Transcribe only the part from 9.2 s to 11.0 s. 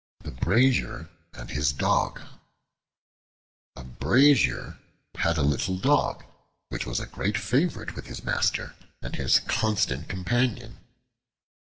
constant companion.